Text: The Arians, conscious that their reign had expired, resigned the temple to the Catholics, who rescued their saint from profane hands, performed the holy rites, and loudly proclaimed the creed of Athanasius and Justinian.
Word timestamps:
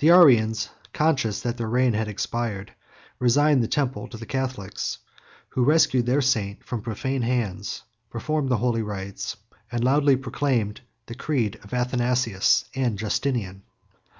The 0.00 0.08
Arians, 0.10 0.70
conscious 0.92 1.40
that 1.42 1.56
their 1.56 1.68
reign 1.68 1.92
had 1.92 2.08
expired, 2.08 2.72
resigned 3.20 3.62
the 3.62 3.68
temple 3.68 4.08
to 4.08 4.16
the 4.16 4.26
Catholics, 4.26 4.98
who 5.50 5.62
rescued 5.62 6.04
their 6.04 6.20
saint 6.20 6.64
from 6.64 6.82
profane 6.82 7.22
hands, 7.22 7.84
performed 8.10 8.48
the 8.48 8.56
holy 8.56 8.82
rites, 8.82 9.36
and 9.70 9.84
loudly 9.84 10.16
proclaimed 10.16 10.80
the 11.06 11.14
creed 11.14 11.60
of 11.62 11.72
Athanasius 11.72 12.64
and 12.74 12.98
Justinian. 12.98 13.62